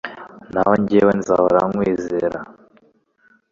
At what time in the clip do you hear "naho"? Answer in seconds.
0.53-0.71